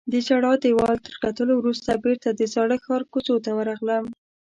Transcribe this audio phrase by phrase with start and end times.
[0.11, 4.05] د ژړا دیوال تر کتلو وروسته بیرته د زاړه ښار کوڅو ته ورغلم.